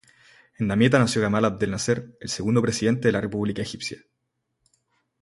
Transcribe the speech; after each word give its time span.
En 0.57 0.67
Damieta 0.67 0.97
nació 1.03 1.21
Gamal 1.21 1.45
Abdel 1.45 1.69
Nasser, 1.69 2.17
el 2.21 2.29
segundo 2.29 2.59
presidente 2.63 3.07
de 3.07 3.11
la 3.11 3.21
república 3.21 3.61
egipcia. 3.61 3.99